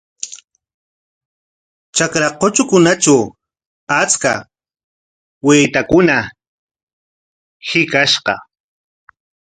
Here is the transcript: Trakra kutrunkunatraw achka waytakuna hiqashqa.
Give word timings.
Trakra 1.95 2.27
kutrunkunatraw 2.39 3.21
achka 3.99 4.31
waytakuna 5.45 6.15
hiqashqa. 7.67 8.33